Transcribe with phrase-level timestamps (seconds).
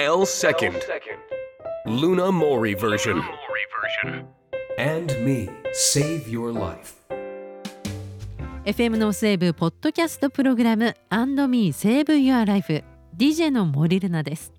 [0.00, 0.76] L second.
[1.84, 3.20] Luna Mori version.
[4.78, 6.94] And me, save your life.
[8.64, 12.84] FM NORTH WAVE ポッドキャストプログラム and &Me Save Your Life
[13.16, 14.52] DJ の森ルナです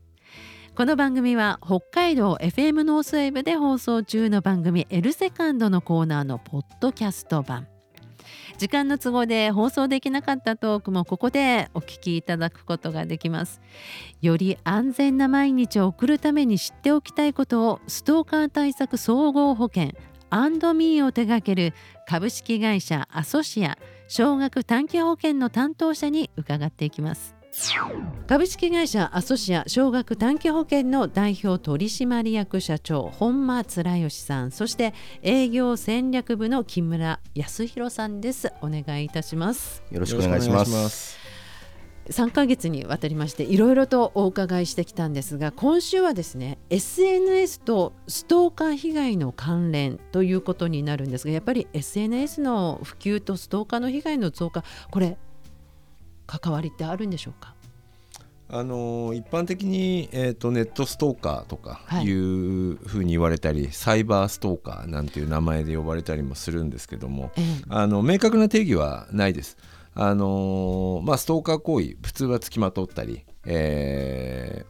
[0.76, 7.70] この番組は北海道 FM ノースウェーブで放送中の番組 L セカンドのコーナーのポッドキャスト版
[8.58, 13.62] 時間の都合で放送できなかったトークもここでお聞きいただくことができます。
[14.22, 19.92] より安全な毎日を送るために知っておきたいことをストーカー対策総合保険
[20.30, 21.74] アンドミーを手掛ける
[22.08, 27.39] 株式会社アソシア少額短期保険の担当者に伺っていきます。
[28.28, 38.54] 株式会社アソシア少額短期保険の代表取締役社長本間貫義さんそして営業戦略部の木村康弘さんです。
[38.62, 39.84] お願いいたします。
[39.92, 41.18] よろしくお願いします。
[42.10, 55.18] 3ヶ月にわたりましていろいろとお伺いしてきたんですが今週はですね SNS とストーカー被害の関連ということになるんですがやっぱり SNS の普及とストーカーの被害の増加これ
[56.30, 57.56] 関わりってあるんでしょうか？
[58.52, 62.12] あの一般的に、えーと、ネットストーカーとかい。
[62.12, 69.58] うふうに言われたり、はい、サイバーストーカーなんていう名前で呼ばれたりもするんですけども、ええ、あの明確な定義はないです。
[69.94, 74.66] あのまあ、ストーカー行為普通はつきまとったり、え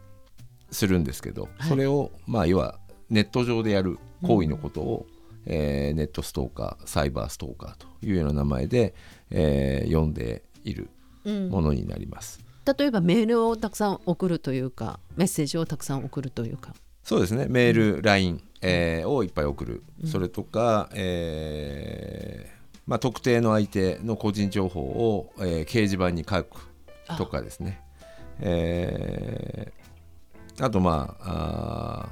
[0.72, 2.80] ー、するんですけど、それを、まあ、要は
[3.10, 5.06] ネット上でやる行為のことを、
[5.46, 8.94] うん、えー、ネットストーカーサイバーストーカーというような名前で、
[9.30, 10.90] えー、呼んでいる
[11.26, 16.74] ものになります、うん、例えばメールをたくさん送るというかメッセージをたくさん送るというか。
[17.04, 17.48] そうですね。
[17.50, 26.68] メール、うん、LINE、えー、をいっぱい送る、それとか、えーまあ、特定の相手の個人情報を、えー、掲示板に書く
[27.20, 27.82] とかですね。
[27.82, 28.06] あ,、
[28.42, 32.10] えー、あとまああ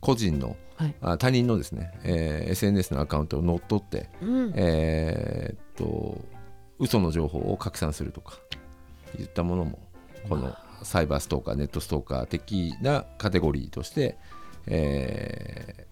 [0.00, 6.20] 個人の、はい、あ他人のですね、えー、SNS のアカウントを乗っ取って、うん、えー、っと
[6.82, 8.34] 嘘の情報を拡散するとか
[9.18, 9.78] いったものも
[10.28, 14.18] このサイバーストーカーネットストーカー的なカテゴリーとして、
[14.66, 15.86] え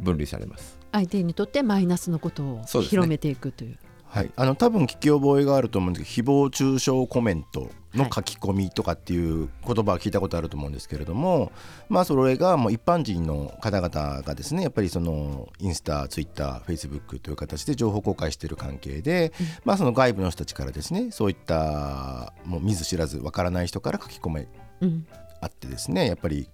[0.00, 0.76] ー、分類されます。
[0.90, 3.78] 相手にとってマイナスのことを広めていくという。
[4.06, 11.52] はい、あの多分聞き覚えがあると思うんですけど誹謗中傷コメントの書き込みとかっていう言葉は聞いたことあると思うんですけれども、
[11.88, 24.48] まあ、それがもう一般人の方々がですねやっぱりそのインスタツイッターフェイスブックという形で情報公開している関係で、うん、まあ、その外部の人たちからですねそういったもう見ず知らずわからない人から書き込め、
[24.80, 25.06] うん、
[25.40, 26.48] あってですねやっぱり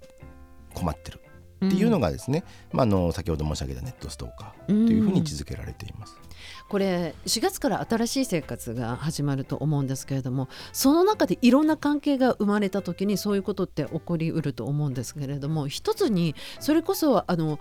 [0.75, 1.21] 困ってる。
[1.65, 6.19] っていうのがですね、うん、まあ、の先ほど申し上げたネットストーカーというふうに位置づけられています。
[6.69, 17.59] これ4月から新しい生活が始まると思うんですけれどもその中でいろんな関係が生まれた時にそういうことって起こりうると思うんですけれども一つにそれこそあの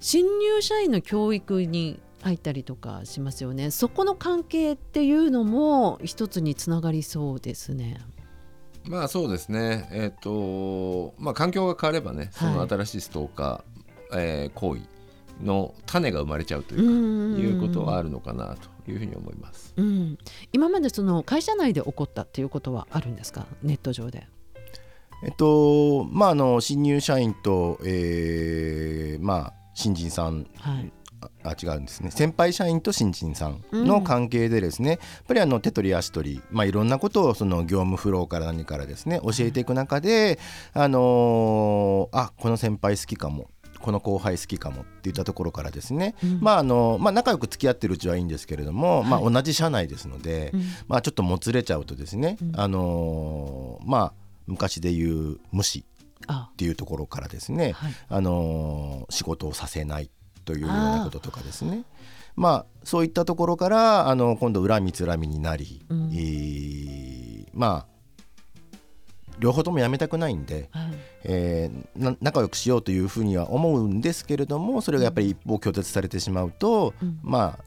[0.00, 3.70] 新入社員の教育に入ったりとかしますよね。
[3.70, 8.00] そこの関係っていうのも一つにつながりそうですね。
[8.84, 14.82] まあそうですね、えーとまあ、環境が変わればねその新しいストーカー、はい、えー、行為
[15.40, 20.18] の種が生まれちゃうというかいうことはあるのかなというふうに思います、うん、
[20.52, 23.46] 今までその会社内で起こったっていうことはあるんですか？
[23.62, 24.26] ネット上で。
[25.24, 30.92] えっとまあ、あの新入社員と、えーまあ、新人さん、はい。
[31.44, 32.10] あ違うんですね。
[32.10, 40.40] 先輩社員と新人さんの関係でですね、うん、やっぱりあの手取り足取り、まあ、いろんなことをその業務フローから何からですね教えていく中で、
[40.72, 43.48] あのー、あこの先輩好きかも
[43.82, 54.12] この後輩好きかもっていったところからですね、うん、まああのまあ、仲良く付き合ってるうちはいいんですけれども、はい、まあ、同じ社内ですので、うん、まあ、ちょっともつれちゃうとですね、うん、あのー、まあ、
[54.46, 55.84] 昔で言う無視
[56.30, 60.10] っていうところからですね、はい、あのー、仕事をさせない
[60.44, 61.84] というようなこととかですね。
[62.34, 67.91] まあそういったところからあの今度恨みつらみになり、うん、えー、まあ
[69.42, 70.92] 両方ともやめたくないんで、はい、
[71.24, 77.64] えー、仲良くしようというふうには思うんですけれどもそれがやっぱり一方拒絶されてしまうと、うん、まあ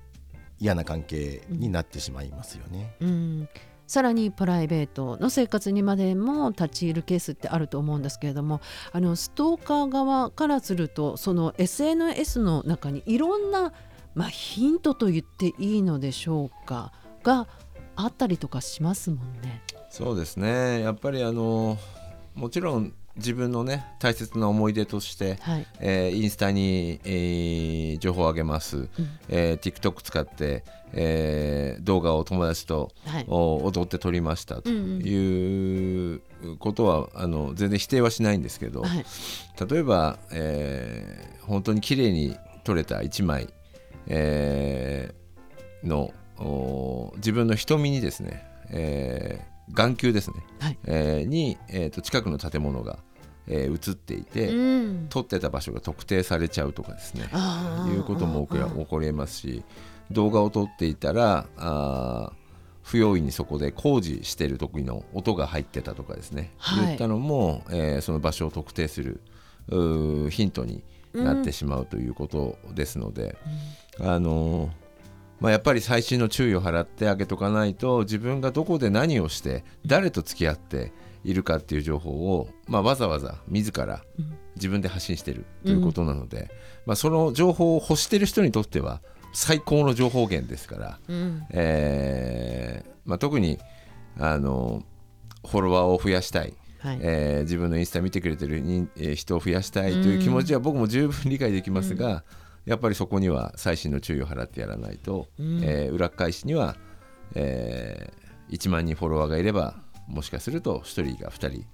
[0.58, 2.96] 嫌な関係になってしまいますよね。
[3.02, 3.50] うん、うん
[3.88, 8.60] さらにプライベートの生活にまでも立ち入るケースってあると思うんですけれども
[8.92, 13.74] あのストーカー側からするとその SNS の中にいろんな、
[14.16, 17.48] まあ、ヒントと言っていいのでしょうかが
[17.96, 19.62] あったりとかしますもんね。
[19.90, 20.82] そうですね。
[20.82, 21.78] やっぱりあの
[22.34, 25.66] もちろん自分のね大切な思い出として、はい。
[25.80, 28.90] えーインスタに、えー情報を上げます、
[29.30, 33.26] えー TikTok 使って、えー動画を友達と、はい。
[33.30, 36.22] お踊って撮りましたという
[36.60, 39.06] ことはあの全然否定はしないんですけど、はい。
[39.70, 43.48] 例えば、えー本当に綺麗に撮れた1枚、
[44.08, 50.78] えーのお自分の瞳にですね、えー眼球ですね、はい。
[50.86, 53.00] えーに、えーと近くの建物が、
[53.48, 55.08] えー映っていて、うん。
[55.10, 57.30] 撮ってた場所が特定されちゃうとかですね。
[57.90, 59.64] いうことも起こりますし
[60.12, 62.36] 動画を撮っていたらあー
[62.84, 66.86] 不用意にそこで工事してる時の音が入ってたとかですね、はい。
[66.86, 69.22] 言ったのも、えーその場所を特定する
[70.30, 70.84] ヒントに
[71.14, 73.36] なってしまうということですので、
[74.00, 74.85] あのー
[75.40, 80.94] まあ、やっぱり細心の注意を払ってあげとかないと自分がどこで何をして誰と付き合って
[81.24, 84.02] いるかっていう情報を、まあ、わざわざ自ら
[84.56, 86.50] 自分で発信してるということなので、
[86.86, 89.02] まあ、その情報を欲してる人にとっては
[89.34, 91.46] 最高の情報源ですから、うん。
[91.52, 93.60] えーまあ、特に
[94.18, 94.84] あの
[95.46, 97.00] フォロワーを増やしたい、はい。
[97.02, 98.62] えー自分のインスタ見てくれてる
[98.96, 102.24] 人,、を増やしたいという気持ちは僕も十分理解できますが、
[102.66, 106.76] やっぱりそこには細心の注意を払ってやらないと、えー裏返しには、
[107.36, 109.76] えー1万人フォロワーがいれば
[110.08, 111.66] もしかすると1人が2人、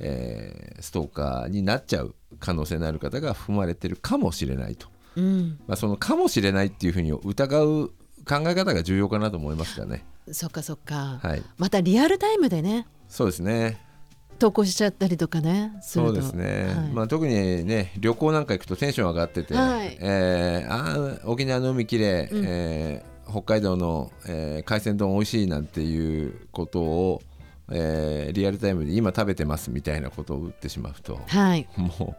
[0.00, 5.58] えーストーカーになっちゃう可能性のある方が含まれてるかもしれないと、うん。
[5.66, 7.88] まあ、そのかもしれないっていうふうに疑う
[8.24, 10.04] 考え方が重要かなと思いますがね。
[10.32, 12.86] そっかそっか、はい、またリアルタイムでね。
[13.08, 13.89] そうですね。
[14.40, 16.88] 投稿しちゃったりとかねそうですね、はい。
[16.92, 19.96] まあ、特にね旅行なんか行くとテンション上がってて、はい。
[20.00, 22.44] えーあー沖縄の海きれい、うん。
[22.48, 27.22] えー北海道の、えー海鮮丼美味しいなんていうことを、
[27.70, 31.68] えーリアルタイムで今食べてますみたいなことを打ってしまうとはい。
[31.76, 32.16] もう、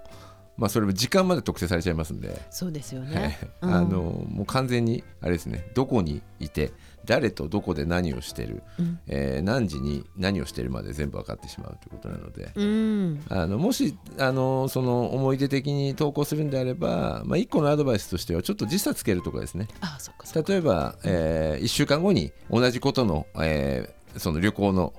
[0.58, 2.40] まあ、それも時間まで特定されちゃいますんで。
[2.52, 3.88] そうですよはいね、うんあの
[4.30, 6.72] もう完全にあれですねどこにいて
[7.06, 9.00] 誰とどこで何をしてる、うん。
[9.08, 13.24] えー何時に何をしてるまで全部分かってしまうということなので、うん。
[13.30, 19.68] あのもしあのその思い出的に投稿するんであれば、まあ、1個のアドバイスとしてはちょっと時差つけるとかですね。
[19.82, 20.52] あそっかそっか。
[20.52, 24.94] 例えば、え1週間後に同じことの,、えーその旅行の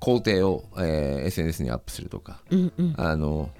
[0.00, 2.42] 工程を、えー SNS にアップするとか。
[2.50, 2.94] うんうん。
[2.96, 3.50] あの、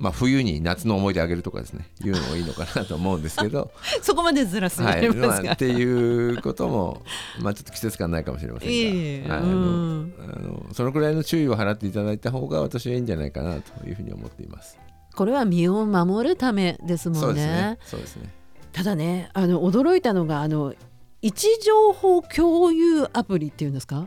[0.00, 1.86] まあ、冬に夏の思い出あげるとかですね。
[2.04, 3.70] いうのもいいのかなと思うんですけど、
[4.02, 4.86] そこまでずらすい。
[4.86, 5.84] ってい
[6.30, 7.02] うことも、
[7.40, 14.78] まあ、ちょっと季節感ないかもしれませんが、あのそのくらいの注意を払っていただいた方が私はいいんじゃないかなというふうに思っています。
[15.14, 17.20] これは身を守るためですもんね。
[17.24, 17.78] そうですね。
[17.84, 18.34] そうですね。
[18.72, 20.74] ただねあの驚いたのがあの
[21.22, 24.00] 位置情報共有アプリっていうんですか？
[24.00, 24.06] っ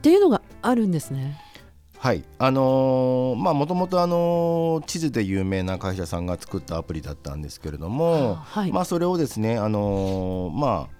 [0.00, 1.38] ていうのがあるんですね。
[1.98, 2.24] はい。
[2.38, 8.72] あのーまあもともとあのー地図で有名な会社さんが作ったアプリだったんですけれども、はい。
[8.72, 10.98] まあそれをですねあのーまあ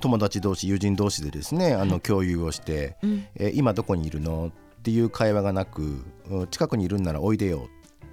[0.00, 3.24] 友達同士友人同士でですねあの共有をして、うん。
[3.36, 4.52] えー今どこにいるの？
[4.80, 7.68] っていう会話がなくうん近くにいるんならおいでよ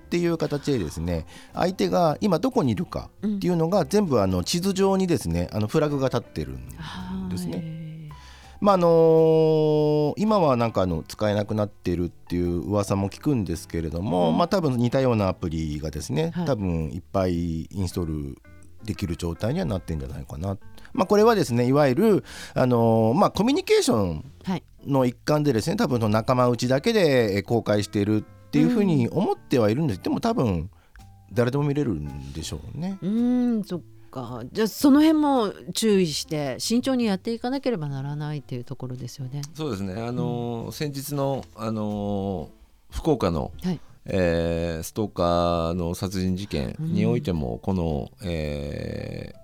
[0.05, 7.78] っていう形でですね相手が今どこにいるかっていうのが全部あの地図上にですねあのフラグが立ってるんですね。
[8.61, 8.65] ね。
[8.65, 18.37] まああの今はなんかあの使えなくなっているっていう噂も聞くんですけれども、うんまあ多分似たようなアプリがですね、はい多分いっぱいインストール
[18.83, 20.57] できる状態にはなってんじゃないかな。
[20.93, 22.23] まあこれはですねいわゆる
[22.53, 24.63] あのまあコミュニケーションはい。
[24.87, 30.69] の一環でですね多分その仲間内だけでえー公開しているっていうふうに思ってはいるんです、でも多分
[31.33, 32.97] 誰でも見れるんでしょうね。
[33.01, 39.41] うーんそっかじゃあその辺も注意して慎重にやっていかなければならないっていうところですよね。
[39.53, 39.93] そうですね。
[40.01, 43.79] あのー先日のあのー福岡の、はい。
[44.05, 49.39] えーストーカーの殺人事件においても、この、えー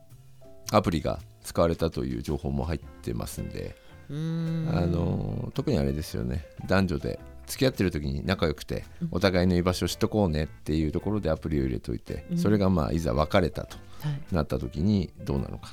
[0.75, 3.75] アプリが使われたという情報も入ってますんで、
[4.09, 6.43] うーんあのー特にあれですよね。
[6.67, 14.35] 男女で付き合ってる時に仲良くてお互いの居場所を知っとこうねっていうところでアプリを入れといて、それがまあいざ別れたとはい。
[14.35, 15.69] なった時にどうなのか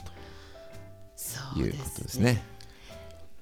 [1.17, 2.43] そということですね。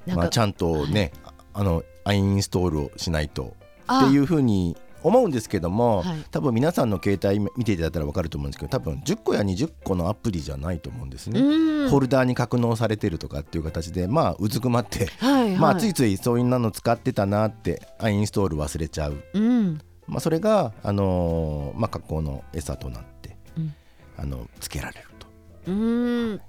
[0.07, 1.13] なんかまあちゃんとね、
[1.53, 3.55] あのアインストールをしないと。
[3.87, 11.41] あっていうふうに思うんですけども、はい多分皆さんの携帯見ていただいたら分かると思うんですけど多分10個や20個のアプリじゃないと思うんですね。
[11.41, 15.57] うんホルダーに格納されてるとかっていう形でまあうずくまって、はいはい。
[15.57, 23.75] まあついついそういうの使ってたなってアインストール忘れちゃう、うんまあ、それが、あのーまあ、格好の餌となって、うん
[24.19, 25.27] あのつけられると。
[25.69, 26.41] うーん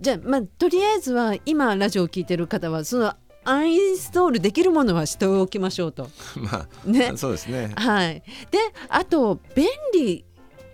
[0.00, 6.08] じゃあまあとりあえずは今ラジオを聞いてる方はそのアンインストールできるものはしておきましょうと。
[6.36, 7.72] まあ、ねそうですね。
[7.76, 8.58] はい、で
[8.88, 10.24] あと便利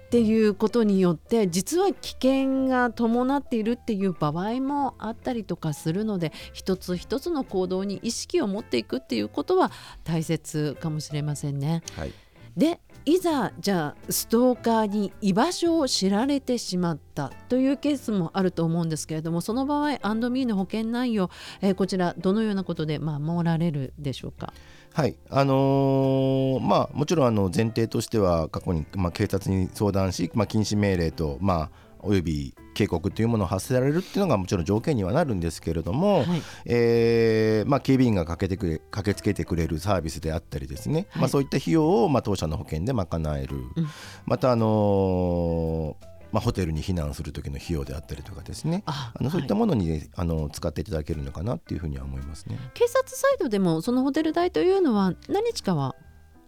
[0.07, 9.71] っていうことによって実は危険が伴っているっていう場合もあったりとかするので一つ一つの行動に意識を持っていくっていうことは
[10.03, 11.83] 大切かもしれませんね。
[11.95, 12.12] はい。
[12.57, 21.29] でいざじゃあストーカーに居場所を知られてしまったというケースもあると思うんですけれどもその場合アンドミーの保険内容、
[21.61, 24.52] えーこちらどのようなことで守られるでしょうか？
[24.95, 31.71] はいあのーまあ、もちろんあの前提としては過去に、まあ、警察に相談し、まあ、禁止命令と、まあ、
[32.02, 36.42] および警告というものを発せられるっていうのがもちろん条件にはなるんですけれども、はい。
[36.66, 41.21] えーまあ、警備員が駆けてくれ駆けつけてくれるサービスであったりですね、はい。
[41.23, 43.88] まあ、そういった費用を、まあ、当社の保険で賄える、うん。
[44.25, 48.83] また、あのーまあ、ホテルに避難する時の費用であったりとかですね。
[48.87, 52.59] ああのそういったはものに、あの使っていただけるのかなっていうふうには思いますね。
[52.75, 55.97] 警察サイドでもそのホテル代というのは何日かは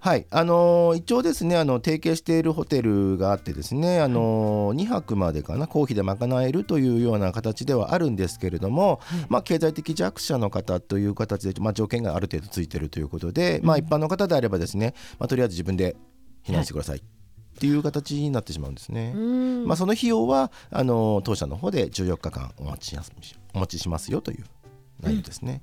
[0.02, 15.94] はい、あのー一応ですねあの提携しているホテルがあってですね、あのー2泊までかな公費で賄えるというような形ではあるんですけれども、まあ、経済的弱者の方という形で、まあ、条件がある程度ついているということで、まあ、一般の方であればですね、まあ、とりあえず自分で
[16.44, 17.02] 避難してくださいっ
[17.60, 19.12] ていう形になってしまうんですね。
[19.14, 19.66] うん。
[19.68, 22.98] まあ、その費用はあのー当社の方で14日間お待ち
[23.54, 24.44] お待ちしますよという
[25.02, 25.62] 内容ですね。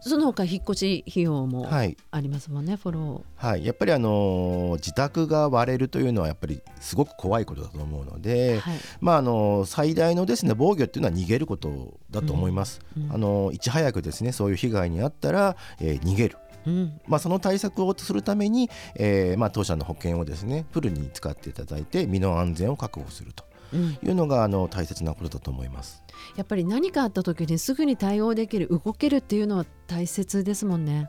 [0.00, 8.20] その他引っ越し費用もはいありますもんね、フォロはい、やっぱりあのー自宅が割れるというのはやっぱりすごく怖いことだと思うのー。
[8.20, 12.80] で、はいまあ、あの最大のですね防御っていうのは逃げることだと思います。
[12.96, 16.36] うんあのいち早くですねそういう被害に遭ったら、えー逃げる。
[16.66, 26.02] うんまあ、その対策をするために、えーまあ、当社の保険をですねフルに使っていただいて身の安全を確保するとうんいうのがあの大切なことだと思います。
[26.36, 31.08] やっぱり何かあった時にすぐに対応できる動けるっていうのは大切ですもんね。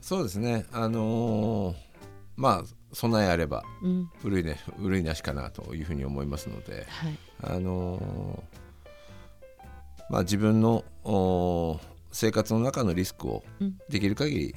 [0.00, 0.66] そうですね。
[0.72, 1.76] あのー
[2.36, 8.40] まあ備えあればうん憂いね憂いなしかなというふうに思いますので、はいあのー
[10.10, 10.84] まあ自分の
[12.12, 14.54] 生活の中のリスクをうんできる限り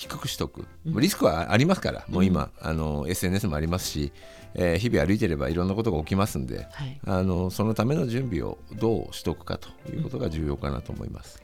[0.00, 4.12] 低くしとく、リスクはありますから、もう今、あの SNS もありますし、
[4.54, 6.98] えー日々歩いてればいろんなことが起きますんで、はい。
[7.06, 11.42] あのそのための準備をどうしとくかということが重要かなと思います。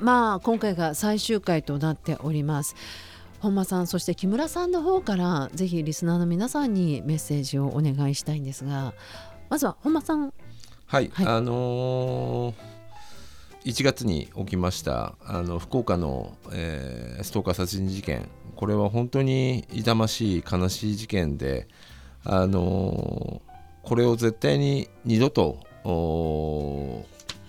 [0.00, 2.74] まあ今回が最終回となっております。
[3.38, 8.94] 本間さんそして木村さんの方からぜひリスナーの皆さんにメッセージをお願いしたいんですが
[9.48, 10.34] まずは本間さん。
[10.86, 11.26] はい、はい。
[11.26, 12.71] あのー
[13.64, 21.68] 1月に起きましたあの福岡の、えーストーカー殺人事件これは本当に痛ましい悲しい事件で、
[22.24, 23.52] あのー
[23.82, 25.58] これを絶対に二度と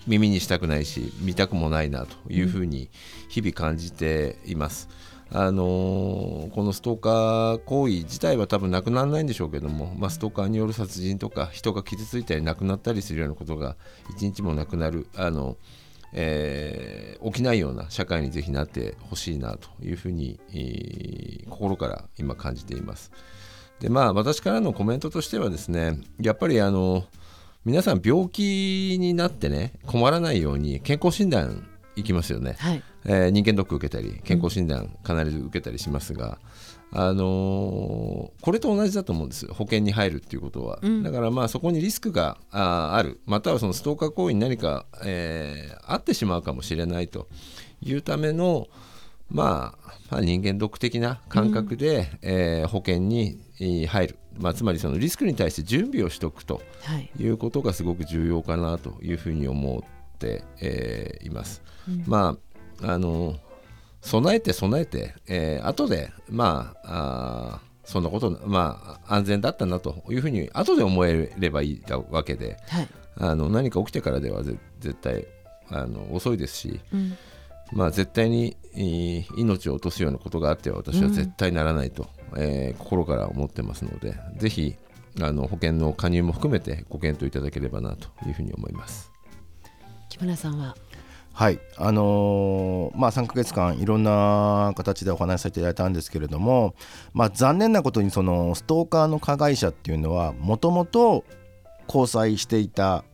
[0.08, 2.90] 耳にしたくないし見たくもないなというふうに
[3.28, 4.88] 日々感じています。
[5.30, 13.76] あのーこのストーカー行為自体は多分なくならないんでしょうけども、まあ、ストーカーによる殺人とか人が傷ついたり亡くなったりするようなことが
[14.16, 15.56] 一日もなくなるあの、
[16.14, 23.12] えー起きないような社会にぜひなってほしいなというふうに、えー心から今感じています。
[23.80, 27.04] でまあ私からのコメントとしてはですねやっぱりあの
[27.64, 31.66] 皆さん病気になってね困らないように健康診断
[31.96, 32.56] 行きますよね。
[32.58, 36.38] はいえー人間ドック受けたり健康診断必ず受けたりしますが、
[36.96, 39.46] あのーこれと同じだと思うんです。
[39.48, 41.02] 保険に入るっていうことは、うん。
[41.02, 43.20] だからまあそこにリスクがある。
[43.26, 47.28] またはそのストーカー行為に何か、えーあってしまうかもしれないと
[47.82, 48.68] いうための
[49.30, 57.10] まあ、まあ人間ドック的な感覚で、えー保険にえー入る、まあ、つまりそのリスクに対して準備をしておくとはい。
[57.18, 61.62] いうことがすごく重要かなというふうに思って、えーいます。
[62.06, 62.36] ま
[62.82, 63.36] ああの
[64.04, 72.88] 備えて備えて、えー後でまああーそんなことまあ安全だったなというふうに後で思えればいいわけではい。
[73.16, 75.26] あの何か起きてからではぜ絶対
[75.70, 77.16] あの遅いですし、うん。
[77.72, 82.06] まあ、絶対にえー命を落とすようなことがあっては私は絶対ならないと、
[82.36, 84.76] えー心から思ってますのでぜひ
[85.20, 89.10] あの保険の加入も含めてご検討いただければなというふうに思います。
[90.08, 90.76] 木村さんは
[91.34, 91.58] はい。
[91.76, 96.76] あのーまあ、3ヶ月間いろんな形でお話しさせていただいたんですけれども、
[97.12, 101.24] まあ、残念なことにそのストーカーの加害者っていうのはもともと
[101.88, 103.04] 交際していた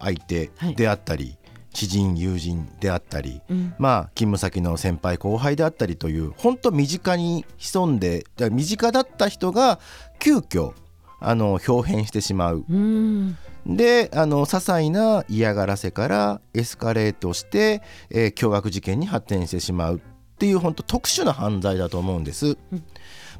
[0.00, 1.38] 相手であったり、
[1.72, 3.74] 知人友人であったり、うん。
[3.78, 9.78] まあ、勤務先の先輩後輩であったりという本当身近に潜んで身近だった人が
[10.18, 10.72] 急遽
[11.20, 12.64] あの表変してしまう。
[12.68, 13.36] うん
[13.66, 20.00] であの些細な嫌がらせからエスカレートして、えー、凶悪事件に発展してしまうっ
[20.38, 22.46] ていう本当特殊な犯罪だと思うんです。
[22.46, 22.56] やっ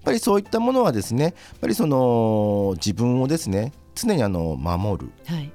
[0.04, 5.52] ぱりそういったものはですねやっぱりその自分をですね常にあの守る、はい、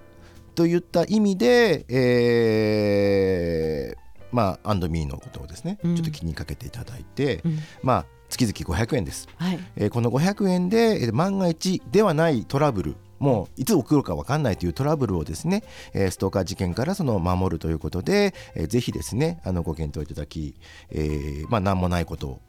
[0.54, 20.56] といった意味で、えー、まあアンドミーのことをですね、うん、ちょっと気にかけていただいて、うん、まあ月々500円です、はい、えー、この500円で万が一ではないトラブルもういつ起こるか分かんないというトラブルをですね、えー、ストーカー事件からその守るということで、えー、ぜひですねあのご検討いただき、
[20.92, 22.42] えー、まあ何もないことを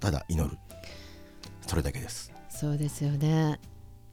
[0.00, 0.58] ただ祈る、うん、
[1.68, 2.32] それだけです。
[2.48, 3.58] そうですよね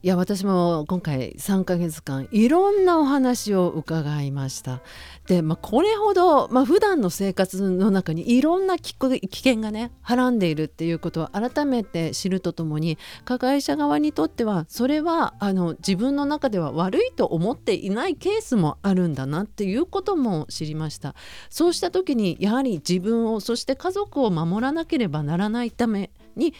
[0.04, 4.82] いや私も今回3ヶ月間いろんなお話を伺いました。
[5.28, 21.14] で、まあ、これほど、まあ普段の生活の中にいろんな危険がねはらんでいるっていうことを改めて知るとともに加害者側にとってはそれはあの自分の中では悪いと思っていないケースもあるんだなっていうことも知りました。
[21.52, 26.56] そうした時にやはり自分をそして家族を守らなければならないために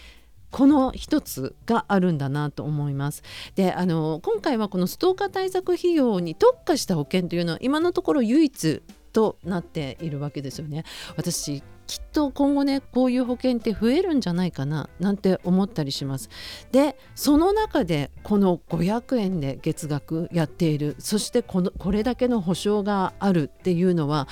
[0.52, 3.24] この一つがあるんだなと思います。
[3.56, 10.84] であの今回はこのストーカー対策費用に特化した保険というのは今のところ唯一となっているわけですよね。
[11.16, 16.30] 私きっと今後ねこういう保険って増えるんじゃないかななんて思ったりします。
[16.72, 24.28] でその中でこの500円で月額やっているそしてこのこれだけの保証があるっていうのは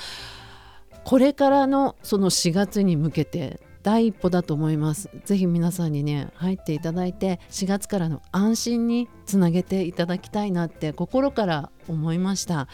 [1.04, 5.10] これからのその4月に向けて第一歩だと思います。
[5.26, 12.68] ぜひ皆さんにね入っていただいて4月からの安心につなげていただきたいなって心から思いました。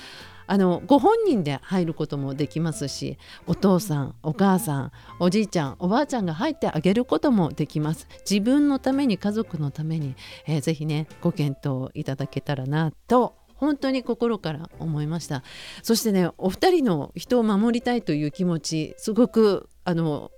[0.46, 3.18] あのご本人で入ることもできますし
[3.48, 4.92] お父さんお母さん
[5.22, 8.10] おじいちゃんおばあちゃんが入ってあげることもできます。
[8.30, 10.16] 自分のために家族のために、
[10.48, 15.44] えー、ぜひねご検討いただけたらなと本当に心から思いました。
[15.82, 20.30] そしてねお二人の人を守りたいという気持ちすごくあの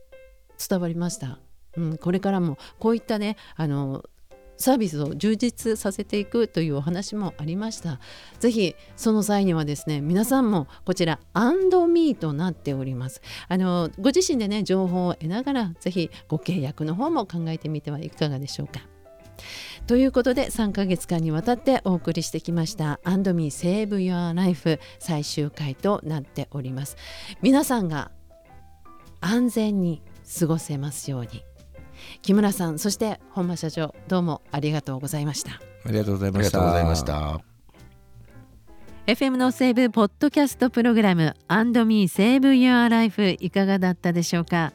[0.57, 1.39] 伝わりました。
[1.75, 4.03] うん、これからもこういったねあの
[4.57, 7.99] サービスを充実させていくというお話もありました。
[8.39, 13.21] ぜひその際にはですね皆さんもこちらアンドミーとなっております。
[13.47, 18.81] あのご自身でね情報を得ながらぜひご契約の方も考えてみてはいかがでしょうか。
[19.85, 26.97] ということで3ヶ月間にわたってお送りしてきました「アンドミーセーブ・ユア・ライフ」最終回となっております。
[27.43, 28.11] 皆さんが
[29.21, 30.01] 安全に
[30.39, 31.43] 過ごせますように。
[32.21, 35.59] 木村さんそして本間社長どうもありがとうございました。
[35.85, 36.43] ありがとうございま
[36.95, 37.41] した。
[39.07, 44.73] FM のセーブポッドキャストプログラム And Me Save Your Life いかがだったでしょうか？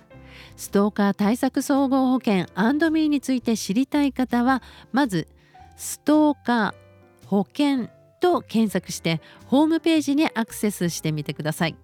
[0.57, 5.29] ストーカー対策総合保険 And Me について知りたい方はまず
[5.77, 7.89] ストーカー保険
[8.21, 11.77] と検索してホームページにアクセスしてみてください。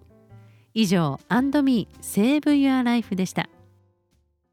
[0.73, 3.47] 以上 And Me Save Your Life でした